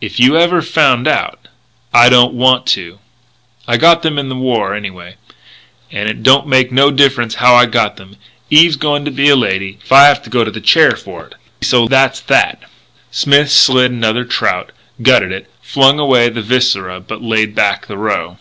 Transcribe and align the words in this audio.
"If 0.00 0.18
you 0.18 0.36
ever 0.36 0.60
found 0.60 1.06
out" 1.06 1.46
"I 2.04 2.08
don't 2.08 2.34
want 2.34 2.66
to. 2.74 2.98
I 3.68 3.76
got 3.76 4.02
them 4.02 4.18
in 4.18 4.28
the 4.28 4.34
war, 4.34 4.74
anyway. 4.74 5.14
And 5.92 6.08
it 6.08 6.24
don't 6.24 6.48
make 6.48 6.72
no 6.72 6.90
difference 6.90 7.36
how 7.36 7.54
I 7.54 7.66
got 7.66 8.00
'em; 8.00 8.16
Eve's 8.50 8.74
going 8.74 9.04
to 9.04 9.12
be 9.12 9.28
a 9.28 9.36
lady 9.36 9.78
if 9.80 9.92
I 9.92 10.12
go 10.18 10.42
to 10.42 10.50
the 10.50 10.60
chair 10.60 10.96
for 10.96 11.26
it. 11.26 11.36
So 11.60 11.86
that's 11.86 12.18
that." 12.22 12.60
Smith 13.12 13.52
slit 13.52 13.92
another 13.92 14.24
trout, 14.24 14.72
gutted 15.00 15.30
it, 15.30 15.48
flung 15.60 16.00
away 16.00 16.28
the 16.28 16.42
viscera 16.42 16.98
but 16.98 17.22
laid 17.22 17.54
back 17.54 17.86
the 17.86 17.96
roe. 17.96 18.38